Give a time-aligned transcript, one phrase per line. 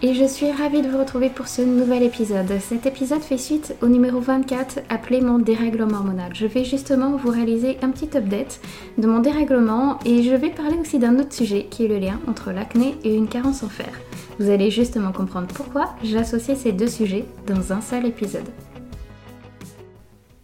[0.00, 2.60] Et je suis ravie de vous retrouver pour ce nouvel épisode.
[2.60, 6.32] Cet épisode fait suite au numéro 24 appelé mon dérèglement hormonal.
[6.36, 8.60] Je vais justement vous réaliser un petit update
[8.96, 12.20] de mon dérèglement et je vais parler aussi d'un autre sujet qui est le lien
[12.28, 13.90] entre l'acné et une carence en fer.
[14.38, 18.48] Vous allez justement comprendre pourquoi j'associe ces deux sujets dans un seul épisode.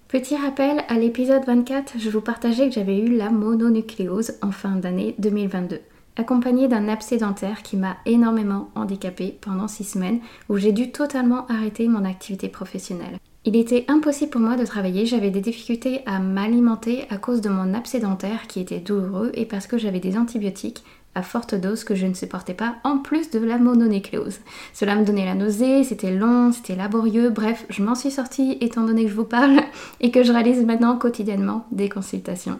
[0.08, 4.74] Petit rappel, à l'épisode 24, je vous partageais que j'avais eu la mononucléose en fin
[4.74, 5.78] d'année 2022
[6.16, 11.46] accompagnée d'un abcès dentaire qui m'a énormément handicapée pendant six semaines où j'ai dû totalement
[11.48, 13.18] arrêter mon activité professionnelle.
[13.46, 17.50] Il était impossible pour moi de travailler, j'avais des difficultés à m'alimenter à cause de
[17.50, 20.82] mon abcès dentaire qui était douloureux et parce que j'avais des antibiotiques
[21.14, 24.40] à forte dose que je ne supportais pas, en plus de la mononucléose.
[24.72, 28.82] Cela me donnait la nausée, c'était long, c'était laborieux, bref, je m'en suis sortie étant
[28.82, 29.60] donné que je vous parle
[30.00, 32.58] et que je réalise maintenant quotidiennement des consultations.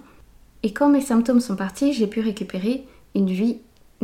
[0.62, 3.58] Et quand mes symptômes sont partis, j'ai pu récupérer une vie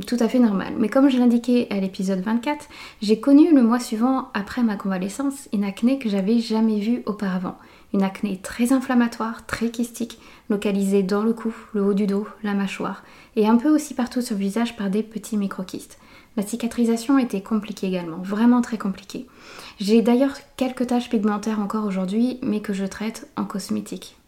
[0.07, 0.75] tout à fait normale.
[0.79, 2.67] Mais comme je l'indiquais à l'épisode 24,
[3.03, 7.57] j'ai connu le mois suivant, après ma convalescence, une acné que j'avais jamais vue auparavant.
[7.93, 12.55] Une acné très inflammatoire, très kystique, localisée dans le cou, le haut du dos, la
[12.55, 13.03] mâchoire,
[13.37, 15.99] et un peu aussi partout sur le visage par des petits microkystes.
[16.37, 19.27] La cicatrisation était compliquée également, vraiment très compliquée.
[19.81, 24.20] J'ai d'ailleurs quelques taches pigmentaires encore aujourd'hui, mais que je traite en cosmétique.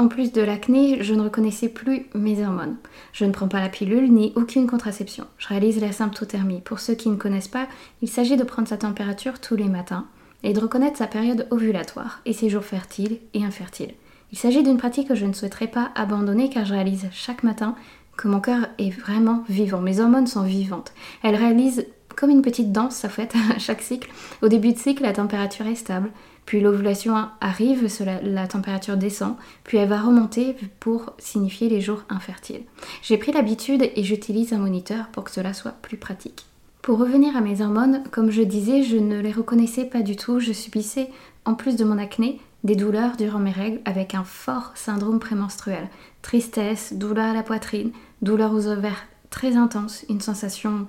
[0.00, 2.76] En plus de l'acné, je ne reconnaissais plus mes hormones.
[3.12, 5.26] Je ne prends pas la pilule ni aucune contraception.
[5.38, 6.60] Je réalise la symptothermie.
[6.60, 7.66] Pour ceux qui ne connaissent pas,
[8.00, 10.06] il s'agit de prendre sa température tous les matins
[10.44, 13.94] et de reconnaître sa période ovulatoire et ses jours fertiles et infertiles.
[14.30, 17.74] Il s'agit d'une pratique que je ne souhaiterais pas abandonner car je réalise chaque matin
[18.16, 19.80] que mon cœur est vraiment vivant.
[19.80, 20.92] Mes hormones sont vivantes.
[21.24, 21.86] Elles réalisent
[22.18, 24.10] comme une petite danse, en fait, à chaque cycle.
[24.42, 26.10] Au début de cycle, la température est stable.
[26.46, 27.86] Puis l'ovulation arrive,
[28.22, 32.62] la, température descend, puis elle va remonter pour signifier les jours infertiles.
[33.02, 36.46] J'ai pris l'habitude et j'utilise un moniteur pour que cela soit plus pratique.
[36.80, 40.40] Pour revenir à mes hormones, comme je disais, je ne les reconnaissais pas du tout.
[40.40, 41.10] Je subissais,
[41.44, 45.88] en plus de mon acné, des douleurs durant mes règles avec un fort syndrome prémenstruel.
[46.22, 47.90] Tristesse, douleur à la poitrine,
[48.22, 50.86] douleur aux ovaires très intense, une sensation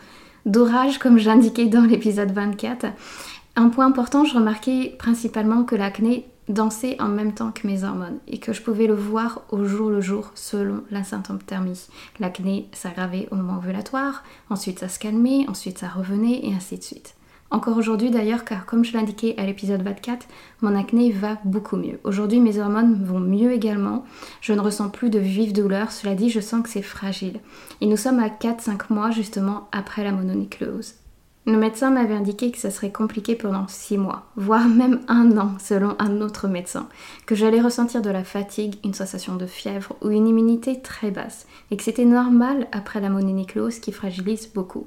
[0.50, 2.88] d'orage comme j'indiquais dans l'épisode 24
[3.56, 8.20] un point important, je remarquais principalement que l'acné dansait en même temps que mes hormones
[8.28, 11.88] et que je pouvais le voir au jour le jour selon la symptothermie.
[12.20, 16.84] L'acné s'aggravait au moment ovulatoire, ensuite ça se calmait, ensuite ça revenait et ainsi de
[16.84, 17.16] suite.
[17.52, 20.28] Encore aujourd'hui d'ailleurs, car comme je l'indiquais à l'épisode 24,
[20.62, 22.00] mon acné va beaucoup mieux.
[22.04, 24.06] Aujourd'hui, mes hormones vont mieux également.
[24.42, 25.92] Je ne ressens plus de vives douleurs.
[25.92, 27.40] Cela dit, je sens que c'est fragile.
[27.82, 30.94] Et nous sommes à 4-5 mois justement après la mononucléose.
[31.48, 35.54] Le médecin m'avait indiqué que ça serait compliqué pendant six mois, voire même un an
[35.58, 36.88] selon un autre médecin,
[37.26, 41.48] que j'allais ressentir de la fatigue, une sensation de fièvre ou une immunité très basse,
[41.72, 44.86] et que c'était normal après la mononucléose qui fragilise beaucoup.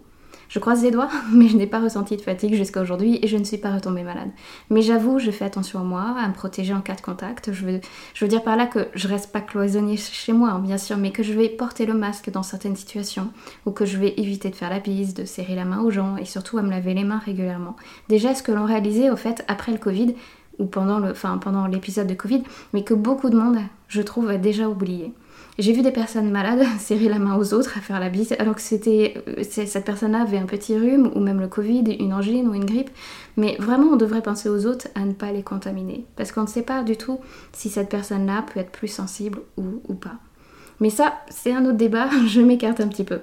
[0.52, 3.38] Je croise les doigts, mais je n'ai pas ressenti de fatigue jusqu'à aujourd'hui et je
[3.38, 4.28] ne suis pas retombée malade.
[4.68, 7.52] Mais j'avoue, je fais attention à moi, à me protéger en cas de contact.
[7.52, 10.98] Je veux, dire par là que je reste pas cloisonnée chez moi, hein, bien sûr,
[10.98, 13.30] mais que je vais porter le masque dans certaines situations
[13.64, 16.18] ou que je vais éviter de faire la bise, de serrer la main aux gens
[16.18, 17.74] et surtout à me laver les mains régulièrement.
[18.10, 20.14] Déjà, ce que l'on réalisait au fait après le Covid
[20.58, 22.42] ou pendant l'épisode de Covid,
[22.74, 25.14] mais que beaucoup de monde, je trouve, a déjà oublié.
[25.58, 28.54] J'ai vu des personnes malades serrer la main aux autres à faire la bise alors
[28.54, 32.48] que c'était euh, cette personne-là avait un petit rhume ou même le Covid, une angine
[32.48, 32.90] ou une grippe.
[33.36, 36.46] Mais vraiment, on devrait penser aux autres à ne pas les contaminer parce qu'on ne
[36.46, 37.20] sait pas du tout
[37.52, 40.16] si cette personne-là peut être plus sensible ou, ou pas.
[40.80, 43.20] Mais ça, c'est un autre débat, je m'écarte un petit peu.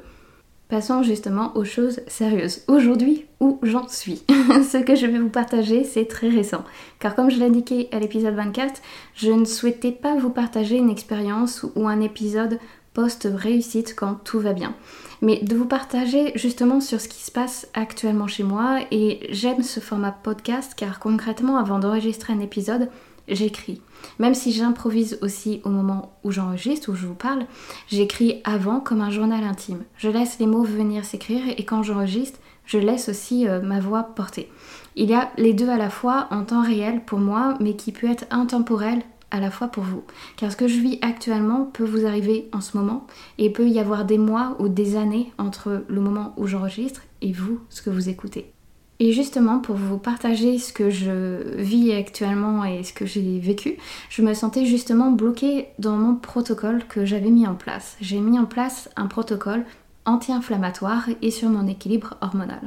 [0.70, 2.62] Passons justement aux choses sérieuses.
[2.68, 6.64] Aujourd'hui, où j'en suis Ce que je vais vous partager, c'est très récent.
[7.00, 8.80] Car comme je l'indiquais à l'épisode 24,
[9.16, 12.60] je ne souhaitais pas vous partager une expérience ou un épisode
[12.94, 14.76] post-réussite quand tout va bien.
[15.24, 18.78] Mais de vous partager justement sur ce qui se passe actuellement chez moi.
[18.92, 22.90] Et j'aime ce format podcast car concrètement, avant d'enregistrer un épisode,
[23.30, 23.82] j'écris.
[24.18, 27.46] Même si j'improvise aussi au moment où j'enregistre, où je vous parle,
[27.88, 29.84] j'écris avant comme un journal intime.
[29.98, 34.04] Je laisse les mots venir s'écrire et quand j'enregistre, je laisse aussi euh, ma voix
[34.04, 34.50] porter.
[34.96, 37.92] Il y a les deux à la fois en temps réel pour moi, mais qui
[37.92, 40.04] peut être intemporel à la fois pour vous.
[40.38, 43.80] Car ce que je vis actuellement peut vous arriver en ce moment et peut y
[43.80, 47.90] avoir des mois ou des années entre le moment où j'enregistre et vous, ce que
[47.90, 48.52] vous écoutez.
[49.02, 53.78] Et justement, pour vous partager ce que je vis actuellement et ce que j'ai vécu,
[54.10, 57.96] je me sentais justement bloquée dans mon protocole que j'avais mis en place.
[58.02, 59.64] J'ai mis en place un protocole
[60.04, 62.62] anti-inflammatoire et sur mon équilibre hormonal,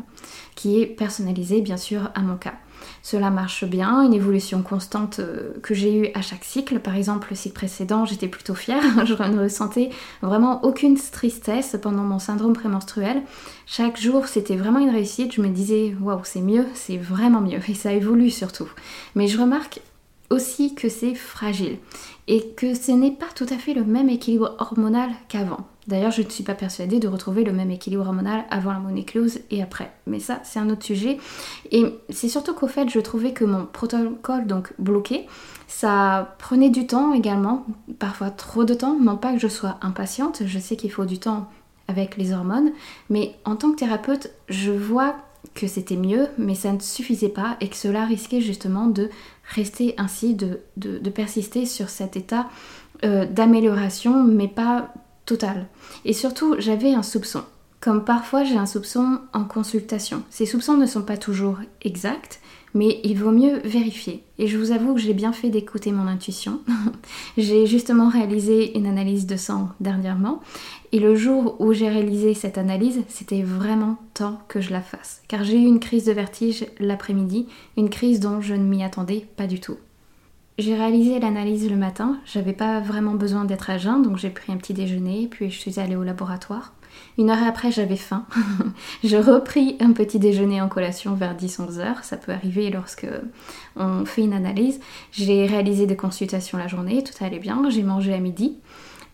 [0.55, 2.55] qui est personnalisé bien sûr à mon cas.
[3.03, 6.79] Cela marche bien, une évolution constante euh, que j'ai eue à chaque cycle.
[6.79, 9.91] Par exemple, le cycle précédent, j'étais plutôt fière, je ne ressentais
[10.23, 13.23] vraiment aucune tristesse pendant mon syndrome prémenstruel.
[13.67, 15.35] Chaque jour, c'était vraiment une réussite.
[15.35, 18.69] Je me disais, waouh, c'est mieux, c'est vraiment mieux, et ça évolue surtout.
[19.17, 19.81] Mais je remarque
[20.31, 21.79] aussi que c'est fragile
[22.29, 25.67] et que ce n'est pas tout à fait le même équilibre hormonal qu'avant.
[25.89, 29.41] D'ailleurs, je ne suis pas persuadée de retrouver le même équilibre hormonal avant la monéclose
[29.51, 29.91] et après.
[30.07, 31.19] Mais ça, c'est un autre sujet.
[31.73, 35.27] Et c'est surtout qu'au fait, je trouvais que mon protocole, donc bloqué,
[35.67, 37.67] ça prenait du temps également,
[37.99, 38.97] parfois trop de temps.
[38.99, 41.49] Non pas que je sois impatiente, je sais qu'il faut du temps
[41.89, 42.71] avec les hormones,
[43.11, 45.17] mais en tant que thérapeute, je vois
[45.55, 49.11] que c'était mieux, mais ça ne suffisait pas et que cela risquait justement de
[49.55, 50.61] rester ainsi, de,
[51.11, 52.49] persister sur cet état
[53.05, 54.95] euh, d'amélioration, mais pas
[55.27, 55.67] total.
[56.05, 57.43] Et surtout, j'avais un soupçon.
[57.81, 60.23] Comme parfois j'ai un soupçon en consultation.
[60.31, 62.41] Ces soupçons ne sont pas toujours exacts,
[62.75, 64.23] mais il vaut mieux vérifier.
[64.39, 66.61] Et je vous avoue que j'ai bien fait d'écouter mon intuition.
[67.37, 70.41] j'ai justement réalisé une analyse de sang dernièrement,
[70.93, 75.23] et le jour où j'ai réalisé cette analyse, c'était vraiment temps que je la fasse.
[75.27, 77.47] Car j'ai eu une crise de vertige l'après-midi,
[77.77, 79.79] une crise dont je ne m'y attendais pas du tout.
[80.59, 84.53] J'ai réalisé l'analyse le matin, j'avais pas vraiment besoin d'être à jeun, donc j'ai pris
[84.53, 86.75] un petit déjeuner, puis je suis allée au laboratoire.
[87.17, 88.27] Une heure après, j'avais faim.
[89.05, 92.05] je repris un petit déjeuner en collation vers 10-11 heures.
[92.05, 93.07] Ça peut arriver lorsque
[93.77, 94.79] on fait une analyse.
[95.11, 97.71] J'ai réalisé des consultations la journée, tout allait bien.
[97.71, 98.59] J'ai mangé à midi.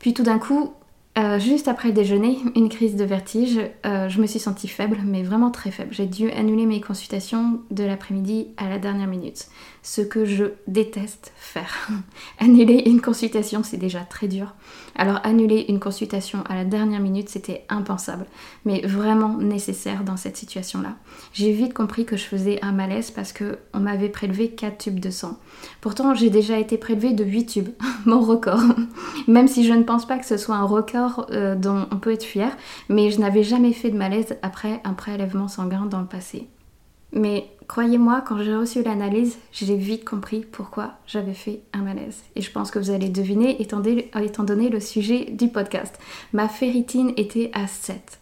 [0.01, 0.73] Puis tout d'un coup,
[1.19, 3.59] euh, juste après le déjeuner, une crise de vertige.
[3.85, 5.93] Euh, je me suis sentie faible, mais vraiment très faible.
[5.93, 9.47] J'ai dû annuler mes consultations de l'après-midi à la dernière minute.
[9.83, 11.89] Ce que je déteste faire.
[12.39, 14.55] annuler une consultation, c'est déjà très dur.
[14.97, 18.27] Alors annuler une consultation à la dernière minute, c'était impensable,
[18.65, 20.95] mais vraiment nécessaire dans cette situation-là.
[21.33, 25.01] J'ai vite compris que je faisais un malaise parce que on m'avait prélevé 4 tubes
[25.01, 25.39] de sang.
[25.81, 27.69] Pourtant, j'ai déjà été prélevée de 8 tubes,
[28.07, 28.63] mon record.
[29.29, 32.13] Même si je ne pense pas que ce soit un record euh, dont on peut
[32.13, 32.57] être fier,
[32.89, 36.49] mais je n'avais jamais fait de malaise après un prélèvement sanguin dans le passé.
[37.13, 42.23] Mais croyez-moi, quand j'ai reçu l'analyse, j'ai vite compris pourquoi j'avais fait un malaise.
[42.37, 45.99] Et je pense que vous allez deviner étant, donné le sujet du podcast.
[46.33, 48.18] Ma ferritine était à 7.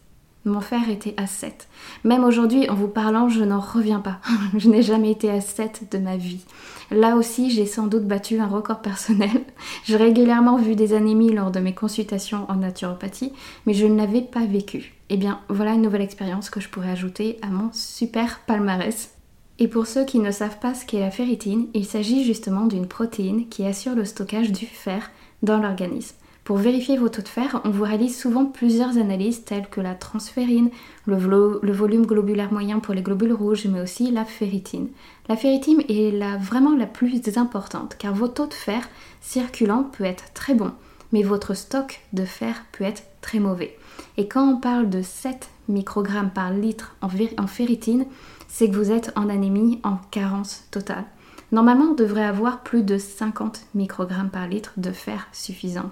[0.46, 1.66] Mon fer était à 7.
[2.04, 4.20] Même aujourd'hui, en vous parlant, je n'en reviens pas.
[4.56, 6.44] je n'ai jamais été à 7 de ma vie.
[6.92, 9.42] Là aussi, j'ai sans doute battu un record personnel.
[9.84, 13.32] J'ai régulièrement vu des anémies lors de mes consultations en naturopathie,
[13.66, 14.94] mais je ne l'avais pas vécu.
[15.08, 19.10] Eh bien, voilà une nouvelle expérience que je pourrais ajouter à mon super palmarès.
[19.58, 22.86] Et pour ceux qui ne savent pas ce qu'est la ferritine, il s'agit justement d'une
[22.86, 25.10] protéine qui assure le stockage du fer
[25.42, 26.14] dans l'organisme.
[26.46, 29.96] Pour vérifier vos taux de fer, on vous réalise souvent plusieurs analyses telles que la
[29.96, 30.70] transférine,
[31.04, 34.86] le, volume globulaire moyen pour les globules rouges, mais aussi la ferritine.
[35.28, 38.88] La ferritine est vraiment la plus importante car votre taux de fer
[39.20, 40.70] circulant peut être très bon,
[41.10, 43.76] mais votre stock de fer peut être très mauvais.
[44.16, 47.08] Et quand on parle de 7 microgrammes par litre en,
[47.42, 48.06] en ferritine,
[48.46, 51.06] c'est que vous êtes en anémie en carence totale.
[51.50, 55.90] Normalement, on devrait avoir plus de 50 microgrammes par litre de fer suffisant.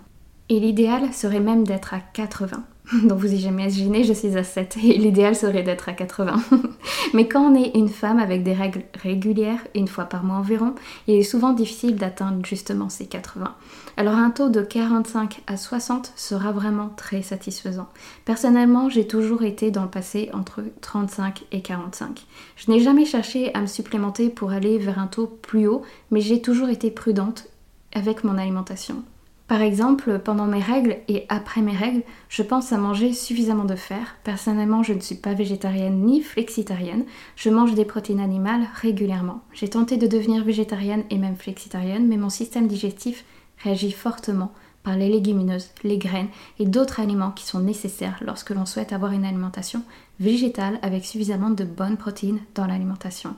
[0.51, 2.65] Et l'idéal serait même d'être à 80.
[3.05, 6.35] Donc vous imaginez, je suis à 7 et l'idéal serait d'être à 80.
[7.15, 10.75] Mais quand on est une femme avec des règles régulières, une fois par mois environ,
[11.07, 13.55] il est souvent difficile d'atteindre justement ces 80.
[13.97, 17.89] Alors un taux de 45 à 60 sera vraiment très satisfaisant.
[18.27, 22.27] Personnellement, j'ai toujours été dans le passé entre 35 et 45.
[22.57, 26.21] Je n'ai jamais cherché à me supplémenter pour aller vers un taux plus haut, mais
[26.21, 27.47] j'ai toujours été prudente
[27.95, 29.05] avec mon alimentation.
[29.47, 33.77] Par exemple, pendant mes règles et après mes règles, je pense à manger suffisamment de
[33.77, 34.17] fer.
[34.25, 37.05] Personnellement, je ne suis pas végétarienne ni flexitarienne.
[37.37, 39.43] Je mange des protéines animales régulièrement.
[39.53, 43.27] J'ai tenté de devenir végétarienne et même flexitarienne, mais mon système digestif
[43.59, 44.51] réagit fortement
[44.83, 49.13] par les légumineuses, les graines et d'autres aliments qui sont nécessaires lorsque l'on souhaite avoir
[49.13, 49.83] une alimentation
[50.21, 53.37] végétale avec suffisamment de bonnes protéines dans l'alimentation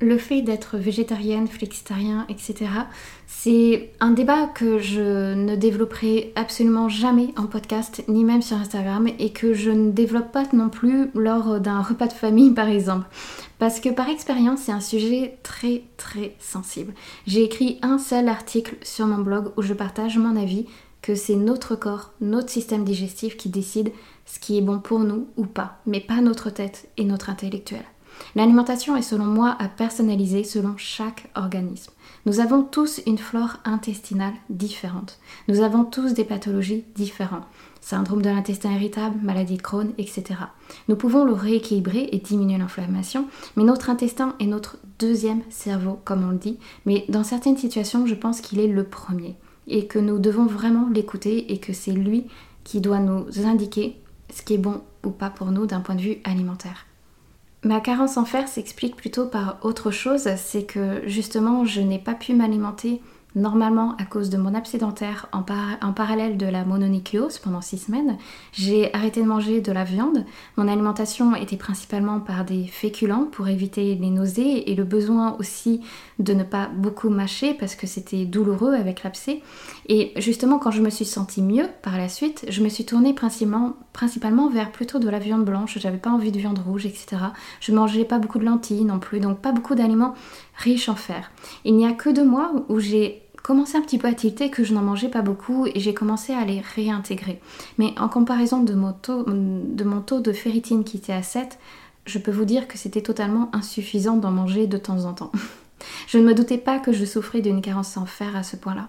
[0.00, 2.70] le fait d'être végétarienne, flexitarien, etc.,
[3.26, 9.08] c'est un débat que je ne développerai absolument jamais en podcast, ni même sur Instagram,
[9.18, 13.06] et que je ne développe pas non plus lors d'un repas de famille, par exemple.
[13.58, 16.92] Parce que par expérience, c'est un sujet très très sensible.
[17.26, 20.66] J'ai écrit un seul article sur mon blog où je partage mon avis
[21.00, 23.92] que c'est notre corps, notre système digestif qui décide
[24.26, 27.84] ce qui est bon pour nous ou pas, mais pas notre tête et notre intellectuel.
[28.34, 31.92] L'alimentation est selon moi à personnaliser selon chaque organisme.
[32.26, 35.18] Nous avons tous une flore intestinale différente.
[35.48, 37.46] Nous avons tous des pathologies différentes.
[37.80, 40.24] Syndrome de l'intestin irritable, maladie de Crohn, etc.
[40.88, 46.26] Nous pouvons le rééquilibrer et diminuer l'inflammation, mais notre intestin est notre deuxième cerveau, comme
[46.26, 46.58] on le dit.
[46.84, 49.36] Mais dans certaines situations, je pense qu'il est le premier.
[49.68, 52.26] Et que nous devons vraiment l'écouter et que c'est lui
[52.64, 54.00] qui doit nous indiquer
[54.34, 56.86] ce qui est bon ou pas pour nous d'un point de vue alimentaire.
[57.66, 62.14] Ma carence en fer s'explique plutôt par autre chose, c'est que justement je n'ai pas
[62.14, 63.02] pu m'alimenter
[63.36, 65.44] Normalement, à cause de mon absédentaire en,
[65.86, 68.16] en parallèle de la mononucléose pendant six semaines,
[68.52, 70.24] j'ai arrêté de manger de la viande.
[70.56, 75.82] Mon alimentation était principalement par des féculents pour éviter les nausées et le besoin aussi
[76.18, 79.42] de ne pas beaucoup mâcher parce que c'était douloureux avec l'abcès.
[79.90, 83.12] Et justement, quand je me suis sentie mieux par la suite, je me suis tournée
[83.12, 85.78] principalement, principalement vers plutôt de la viande blanche.
[85.78, 87.18] J'avais pas envie de viande rouge, etc.
[87.60, 90.14] Je mangeais pas beaucoup de lentilles non plus, donc pas beaucoup d'aliments
[90.56, 91.30] riches en fer.
[91.66, 94.64] Il n'y a que deux mois où j'ai commencé un petit peu à tilter que
[94.64, 97.40] je n'en mangeais pas beaucoup et j'ai commencé à les réintégrer.
[97.78, 101.56] Mais en comparaison de mon taux de, mon taux de ferritine qui était à 7,
[102.06, 105.30] je peux vous dire que c'était totalement insuffisant d'en manger de temps en temps.
[106.08, 108.88] Je ne me doutais pas que je souffrais d'une carence en fer à ce point-là.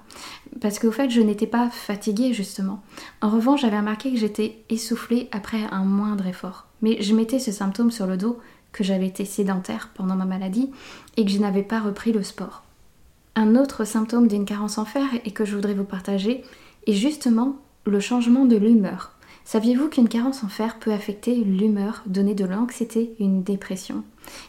[0.61, 2.81] Parce qu'au fait, je n'étais pas fatiguée justement.
[3.21, 6.65] En revanche, j'avais remarqué que j'étais essoufflée après un moindre effort.
[6.81, 8.39] Mais je mettais ce symptôme sur le dos
[8.71, 10.71] que j'avais été sédentaire pendant ma maladie
[11.17, 12.63] et que je n'avais pas repris le sport.
[13.39, 16.43] Un autre symptôme d'une carence en fer et que je voudrais vous partager
[16.87, 19.11] est justement le changement de l'humeur.
[19.45, 24.03] Saviez-vous qu'une carence en fer peut affecter l'humeur, donner de l'anxiété, une dépression?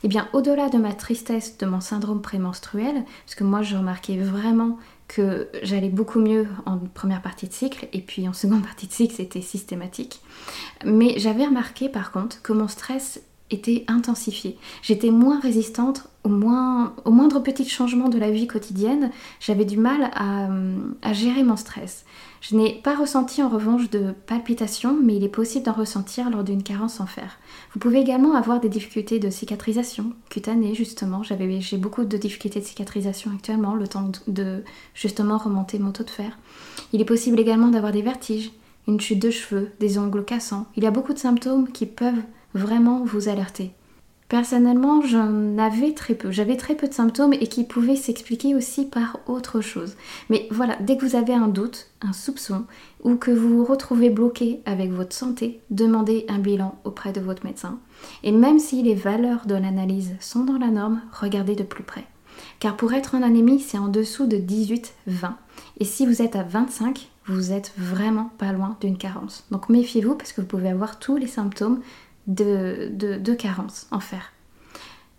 [0.05, 4.17] Eh bien, au-delà de ma tristesse de mon syndrome prémenstruel, parce que moi je remarquais
[4.17, 8.87] vraiment que j'allais beaucoup mieux en première partie de cycle et puis en seconde partie
[8.87, 10.23] de cycle c'était systématique.
[10.87, 14.57] Mais j'avais remarqué par contre que mon stress était intensifié.
[14.83, 19.11] J'étais moins résistante au, moins, au moindre petit changement de la vie quotidienne.
[19.41, 20.49] J'avais du mal à,
[21.03, 22.05] à, gérer mon stress.
[22.41, 26.45] Je n'ai pas ressenti en revanche de palpitations, mais il est possible d'en ressentir lors
[26.45, 27.39] d'une carence en fer.
[27.73, 31.23] Vous pouvez également avoir des difficultés de cicatrisation cutanée, justement.
[31.23, 34.63] J'ai beaucoup de difficultés de cicatrisation actuellement, le temps de
[34.95, 36.39] justement remonter mon taux de fer.
[36.93, 38.53] Il est possible également d'avoir des vertiges,
[38.87, 40.67] une chute de cheveux, des ongles cassants.
[40.77, 42.23] Il y a beaucoup de symptômes qui peuvent
[42.55, 43.73] vraiment vous alerter.
[44.29, 46.31] Personnellement, j'en avais très peu.
[46.31, 49.97] J'avais très peu de symptômes et qui pouvaient s'expliquer aussi par autre chose.
[50.29, 52.65] Mais voilà, dès que vous avez un doute, un soupçon,
[53.03, 57.47] ou que vous vous retrouvez bloqué avec votre santé, demandez un bilan auprès de votre
[57.47, 57.79] médecin.
[58.23, 62.05] Et même si les valeurs de l'analyse sont dans la norme, regardez de plus près.
[62.61, 64.91] Car pour être en anémie, c'est en dessous de 18-20.
[65.81, 69.47] Et si vous êtes à 25, vous êtes vraiment pas loin d'une carence.
[69.51, 71.81] Donc méfiez-vous parce que vous pouvez avoir tous les symptômes
[72.29, 74.33] de, de, carence en fer.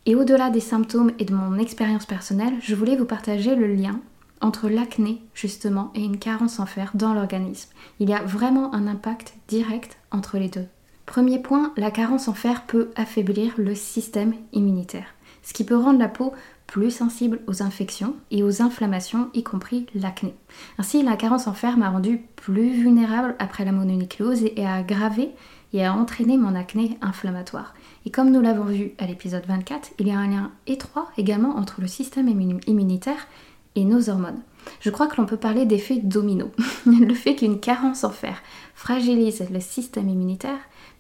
[0.05, 3.99] Et au-delà des symptômes et de mon expérience personnelle, je voulais vous partager le lien
[4.41, 7.71] entre l'acné justement et une carence en fer dans l'organisme.
[7.99, 10.67] Il y a vraiment un impact direct entre les deux.
[11.05, 15.99] Premier point, la carence en fer peut affaiblir le système immunitaire, ce qui peut rendre
[15.99, 16.33] la peau
[16.69, 20.35] plus sensible aux infections et aux inflammations, y compris l'acné.
[20.77, 25.31] Ainsi, la carence en fer m'a rendu plus vulnérable après la mononucléose et a aggravé
[25.73, 27.73] et a entraîné mon acné inflammatoire.
[28.05, 31.57] Et comme nous l'avons vu à l'épisode 24, il y a un lien étroit également
[31.57, 33.27] entre le système immunitaire
[33.75, 34.41] et nos hormones.
[34.79, 36.51] Je crois que l'on peut parler d'effet domino.
[36.85, 38.43] le fait qu'une carence en fer
[38.75, 40.59] fragilise le système immunitaire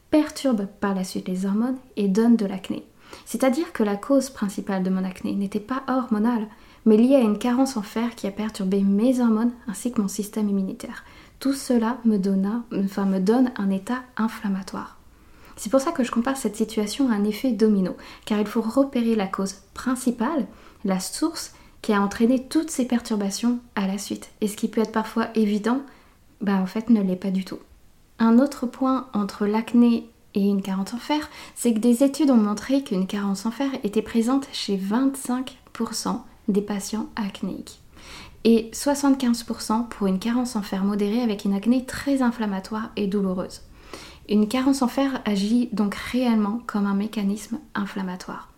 [0.09, 2.88] perturbe par la suite les hormones et donne de l'acné.
[3.25, 6.47] C'est-à-dire que la cause principale de mon acné n'était pas hormonale,
[6.85, 10.07] mais liée à une carence en fer qui a perturbé mes hormones ainsi que mon
[10.07, 11.03] système immunitaire.
[11.39, 14.97] Tout cela me, donna, enfin, me donne un état inflammatoire.
[15.55, 18.61] C'est pour ça que je compare cette situation à un effet domino, car il faut
[18.61, 20.47] repérer la cause principale,
[20.85, 24.31] la source qui a entraîné toutes ces perturbations à la suite.
[24.41, 25.81] Et ce qui peut être parfois évident,
[26.41, 27.59] bah en fait ne l'est pas du tout.
[28.19, 32.37] Un autre point entre l'acné et une carence en fer, c'est que des études ont
[32.37, 37.79] montré qu'une carence en fer était présente chez 25% des patients acnéiques
[38.43, 43.61] et 75% pour une carence en fer modérée avec une acné très inflammatoire et douloureuse.
[44.29, 48.49] Une carence en fer agit donc réellement comme un mécanisme inflammatoire.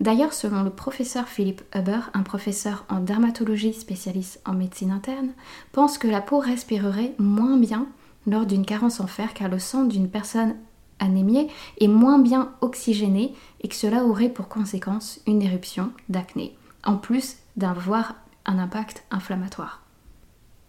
[0.00, 5.30] D'ailleurs, selon le professeur Philippe Huber, un professeur en dermatologie spécialiste en médecine interne,
[5.70, 7.86] pense que la peau respirerait moins bien
[8.26, 10.56] lors d'une carence en fer car le sang d'une personne
[11.02, 11.48] anémiée
[11.80, 17.36] est moins bien oxygéné et que cela aurait pour conséquence une éruption d'acné, en plus
[17.56, 18.14] d'avoir
[18.46, 19.82] un impact inflammatoire.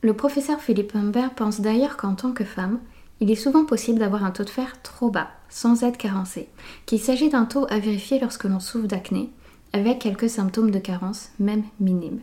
[0.01, 2.79] Le professeur Philippe Humbert pense d'ailleurs qu'en tant que femme,
[3.21, 6.49] il est souvent possible d'avoir un taux de fer trop bas, sans être carencé,
[6.85, 9.29] qu'il s'agit d'un taux à vérifier lorsque l'on souffre d'acné,
[9.71, 12.19] avec quelques symptômes de carence, même minimes.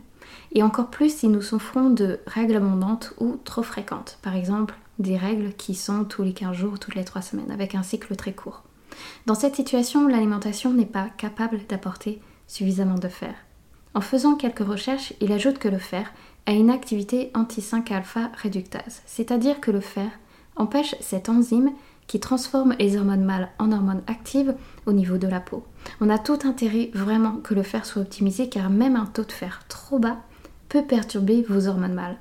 [0.53, 5.17] Et encore plus si nous souffrons de règles abondantes ou trop fréquentes, par exemple des
[5.17, 8.33] règles qui sont tous les 15 jours, toutes les 3 semaines, avec un cycle très
[8.33, 8.63] court.
[9.25, 13.33] Dans cette situation, l'alimentation n'est pas capable d'apporter suffisamment de fer.
[13.93, 16.13] En faisant quelques recherches, il ajoute que le fer
[16.45, 20.09] a une activité anti-5-alpha réductase, c'est-à-dire que le fer
[20.55, 21.71] empêche cette enzyme
[22.07, 24.55] qui transforme les hormones mâles en hormones actives
[24.85, 25.63] au niveau de la peau.
[26.01, 29.31] On a tout intérêt vraiment que le fer soit optimisé car même un taux de
[29.31, 30.17] fer trop bas
[30.67, 32.17] peut perturber vos hormones mâles.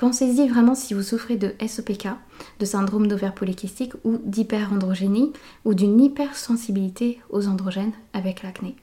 [0.00, 2.08] Pensez-y vraiment si vous souffrez de SOPK,
[2.58, 5.34] de syndrome d'ovaire polykystique ou d'hyperandrogénie
[5.66, 8.76] ou d'une hypersensibilité aux androgènes avec l'acné.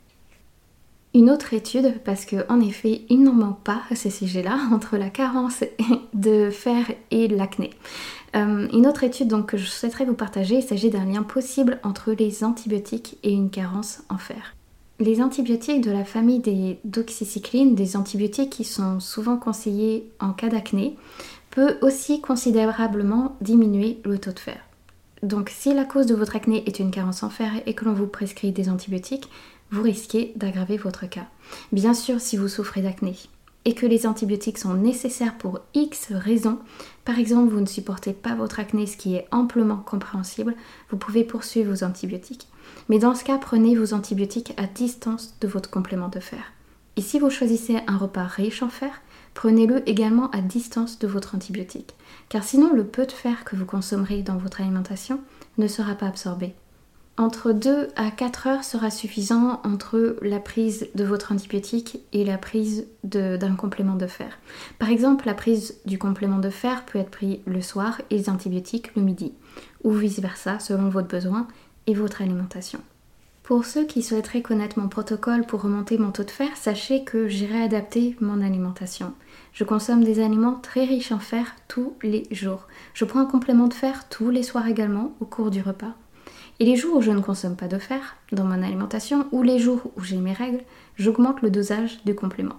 [1.16, 5.10] Une autre étude, parce qu'en effet, il n'en manque pas à ces sujets-là, entre la
[5.10, 5.64] carence
[6.14, 7.72] de fer et l'acné.
[8.36, 11.80] Euh, une autre étude donc, que je souhaiterais vous partager, il s'agit d'un lien possible
[11.82, 14.57] entre les antibiotiques et une carence en fer.
[15.00, 20.50] Les antibiotiques de la famille des doxycyclines, des antibiotiques qui sont souvent conseillés en cas
[20.50, 20.98] d'acné,
[21.52, 24.60] peut aussi considérablement diminuer le taux de fer.
[25.22, 27.94] Donc si la cause de votre acné est une carence en fer et que l'on
[27.94, 29.30] vous prescrit des antibiotiques,
[29.70, 31.28] vous risquez d'aggraver votre cas.
[31.72, 33.16] Bien sûr, si vous souffrez d'acné
[33.66, 36.58] et que les antibiotiques sont nécessaires pour X raisons,
[37.06, 40.56] par exemple vous ne supportez pas votre acné, ce qui est amplement compréhensible,
[40.90, 42.48] vous pouvez poursuivre vos antibiotiques.
[42.90, 46.54] Mais dans ce cas, prenez vos antibiotiques à distance de votre complément de fer.
[46.96, 49.02] Et si vous choisissez un repas riche en fer,
[49.36, 51.94] prenez-le également à distance de votre antibiotique,
[52.28, 55.20] car sinon le peu de fer que vous consommerez dans votre alimentation
[55.60, 56.56] ne sera pas absorbé.
[57.20, 62.38] Entre 2 à 4 heures sera suffisant entre la prise de votre antibiotique et la
[62.38, 64.38] prise d'un complément de fer.
[64.78, 68.30] Par exemple, la prise du complément de fer peut être prise le soir et les
[68.30, 69.34] antibiotiques le midi,
[69.84, 71.48] ou vice-versa selon votre besoin
[71.94, 72.80] votre alimentation.
[73.48, 77.30] Pour ceux qui souhaiteraient connaître mon protocole pour remonter mon taux de fer, sachez que
[77.30, 79.14] j'irai adapter mon alimentation.
[79.54, 82.68] Je consomme des aliments très riches en fer tous les jours.
[82.94, 85.94] Je prends un complément de fer tous les soirs également au cours du repas.
[86.60, 89.60] Et les jours où je ne consomme pas de fer dans mon alimentation ou les
[89.60, 90.64] jours où j'ai mes règles,
[90.98, 92.56] j'augmente le dosage du complément.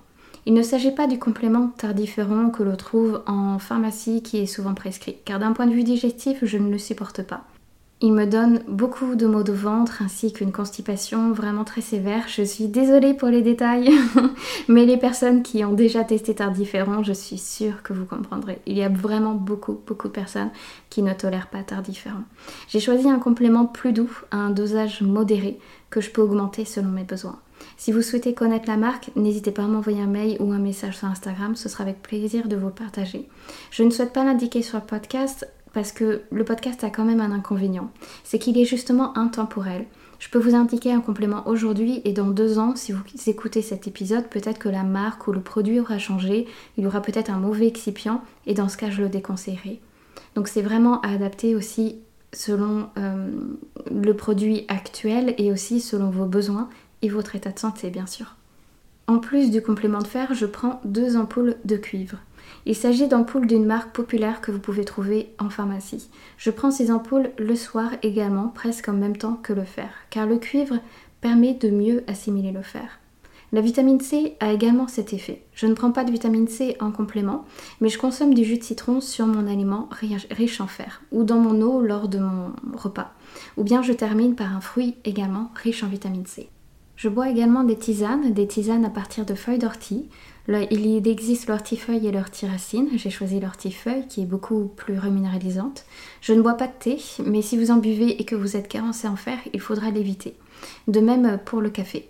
[0.46, 4.72] Il ne s'agit pas du complément tardiféron que l'on trouve en pharmacie qui est souvent
[4.72, 7.44] prescrit, car d'un point de vue digestif, je ne le supporte pas.
[8.00, 12.28] Il me donne beaucoup de maux de ventre ainsi qu'une constipation vraiment très sévère.
[12.28, 13.90] Je suis désolée pour les détails,
[14.68, 18.61] mais les personnes qui ont déjà testé Tardiféron, je suis sûre que vous comprendrez.
[18.66, 20.50] Il y a vraiment beaucoup, beaucoup de personnes
[20.90, 22.22] qui ne tolèrent pas Tardiféron.
[22.68, 25.58] J'ai choisi un complément plus doux, à un dosage modéré,
[25.90, 27.40] que je peux augmenter selon mes besoins.
[27.76, 30.98] Si vous souhaitez connaître la marque, n'hésitez pas à m'envoyer un mail ou un message
[30.98, 33.28] sur Instagram, ce sera avec plaisir de vous partager.
[33.70, 37.20] Je ne souhaite pas l'indiquer sur le podcast, parce que le podcast a quand même
[37.20, 37.90] un inconvénient,
[38.24, 39.87] c'est qu'il est justement intemporel.
[40.18, 43.87] Je peux vous indiquer un complément aujourd'hui et dans deux ans, si vous écoutez cet
[43.87, 47.38] épisode, peut-être que la marque ou le produit aura changé, il y aura peut-être un
[47.38, 49.81] mauvais excipient et dans ce cas, je le déconseillerai.
[50.35, 52.00] Donc c'est vraiment à adapter aussi
[52.33, 53.31] selon euh,
[53.90, 56.68] le produit actuel et aussi selon vos besoins
[57.02, 58.35] et votre état de santé, bien sûr.
[59.07, 62.18] En plus du complément de fer, je prends deux ampoules de cuivre.
[62.66, 66.08] Il s'agit d'ampoules d'une marque populaire que vous pouvez trouver en pharmacie.
[66.37, 70.26] Je prends ces ampoules le soir également, presque en même temps que le fer, car
[70.26, 70.78] le cuivre
[71.20, 73.00] permet de mieux assimiler le fer.
[73.50, 75.40] La vitamine C a également cet effet.
[75.54, 77.46] Je ne prends pas de vitamine C en complément,
[77.80, 79.88] mais je consomme du jus de citron sur mon aliment
[80.30, 83.14] riche en fer, ou dans mon eau lors de mon repas.
[83.56, 86.50] Ou bien je termine par un fruit également riche en vitamine C.
[86.96, 90.08] Je bois également des tisanes, des tisanes à partir de feuilles d'ortie.
[90.48, 92.88] Il existe l'ortifeuille et l'ortiracine.
[92.94, 95.84] J'ai choisi l'ortifeuille qui est beaucoup plus reminéralisante.
[96.22, 98.68] Je ne bois pas de thé, mais si vous en buvez et que vous êtes
[98.68, 100.37] carencé en fer, il faudra l'éviter.
[100.87, 102.08] De même pour le café.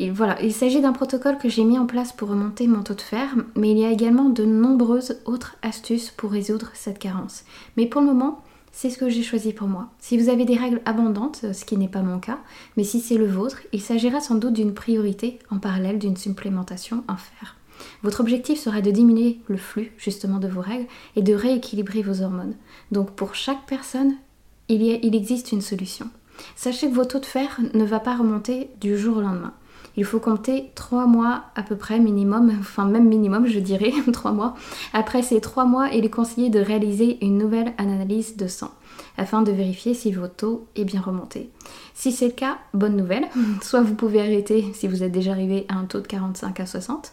[0.00, 3.00] voilà, il s'agit d'un protocole que j'ai mis en place pour remonter mon taux de
[3.00, 7.44] fer, mais il y a également de nombreuses autres astuces pour résoudre cette carence.
[7.76, 9.90] Mais pour le moment, c'est ce que j'ai choisi pour moi.
[10.00, 12.40] Si vous avez des règles abondantes, ce qui n'est pas mon cas,
[12.76, 17.04] mais si c'est le vôtre, il s'agira sans doute d'une priorité en parallèle d'une supplémentation
[17.06, 17.56] en fer.
[18.02, 20.86] Votre objectif sera de diminuer le flux justement de vos règles
[21.16, 22.54] et de rééquilibrer vos hormones.
[22.92, 24.14] Donc pour chaque personne,
[24.68, 26.08] il, existe une solution.
[26.54, 29.52] Sachez que votre taux de fer ne va pas remonter du jour au lendemain.
[29.96, 34.32] Il faut compter 3 mois à peu près minimum, enfin même minimum je dirais 3
[34.32, 34.54] mois.
[34.92, 38.72] Après ces 3 mois, il est conseillé de réaliser une nouvelle analyse de sang
[39.18, 41.50] afin de vérifier si votre taux est bien remonté.
[41.94, 43.26] Si c'est le cas, bonne nouvelle,
[43.62, 46.66] soit vous pouvez arrêter si vous êtes déjà arrivé à un taux de 45 à
[46.66, 47.12] 60,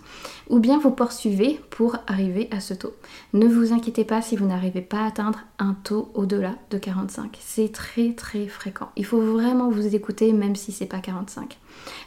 [0.49, 2.93] ou bien vous poursuivez pour arriver à ce taux.
[3.33, 7.37] Ne vous inquiétez pas si vous n'arrivez pas à atteindre un taux au-delà de 45.
[7.39, 8.89] C'est très très fréquent.
[8.95, 11.57] Il faut vraiment vous écouter même si c'est pas 45.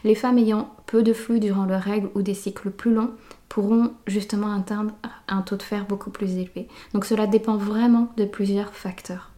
[0.04, 3.10] Les femmes ayant peu de flux durant leurs règles ou des cycles plus longs
[3.48, 4.92] pourront justement atteindre
[5.28, 6.68] un taux de fer beaucoup plus élevé.
[6.92, 9.30] Donc cela dépend vraiment de plusieurs facteurs.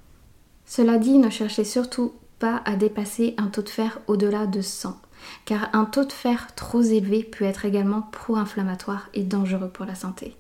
[0.69, 5.01] Cela dit, ne cherchez surtout pas à dépasser un taux de fer au-delà de 100,
[5.47, 9.95] car un taux de fer trop élevé peut être également pro-inflammatoire et dangereux pour la
[9.95, 10.37] santé.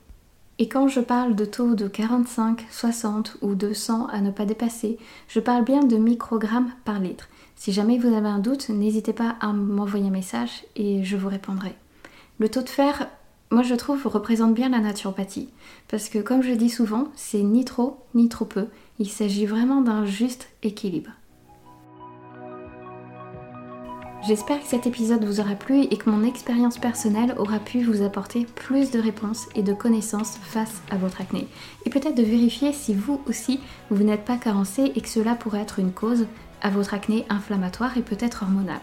[0.58, 4.98] Et quand je parle de taux de 45, 60 ou 200 à ne pas dépasser,
[5.28, 7.28] je parle bien de microgrammes par litre.
[7.56, 11.28] Si jamais vous avez un doute, n'hésitez pas à m'envoyer un message et je vous
[11.28, 11.74] répondrai.
[12.38, 13.08] Le taux de fer,
[13.50, 15.48] moi je trouve, représente bien la naturopathie.
[15.88, 18.66] Parce que comme je dis souvent, c'est ni trop ni trop peu.
[18.98, 21.10] Il s'agit vraiment d'un juste équilibre.
[24.26, 28.02] J'espère que cet épisode vous aura plu et que mon expérience personnelle aura pu vous
[28.02, 31.46] apporter plus de réponses et de connaissances face à votre acné.
[31.86, 35.62] Et peut-être de vérifier si vous aussi, vous n'êtes pas carencé et que cela pourrait
[35.62, 36.26] être une cause
[36.60, 38.80] à votre acné inflammatoire et peut-être hormonal.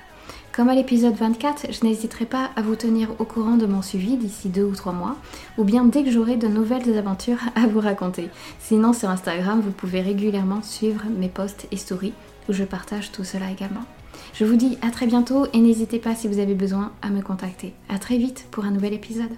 [0.55, 4.15] Comme à l'épisode 24, je n'hésiterai pas à vous tenir au courant de mon suivi
[4.15, 5.17] d'ici deux ou trois mois,
[5.57, 8.29] ou bien dès que j'aurai de nouvelles aventures à vous raconter.
[8.59, 12.13] Sinon, sur Instagram, vous pouvez régulièrement suivre mes posts et stories
[12.47, 13.83] où je partage tout cela également.
[14.33, 17.21] Je vous dis à très bientôt et n'hésitez pas si vous avez besoin à me
[17.21, 17.73] contacter.
[17.89, 19.35] À très vite pour un nouvel épisode.